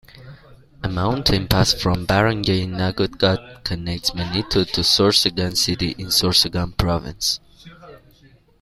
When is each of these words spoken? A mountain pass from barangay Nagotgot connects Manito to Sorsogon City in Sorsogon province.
A 0.81 0.89
mountain 0.89 1.47
pass 1.47 1.79
from 1.79 2.07
barangay 2.07 2.65
Nagotgot 2.65 3.63
connects 3.63 4.15
Manito 4.15 4.63
to 4.63 4.81
Sorsogon 4.81 5.55
City 5.55 5.91
in 5.95 6.07
Sorsogon 6.07 6.75
province. 6.75 7.39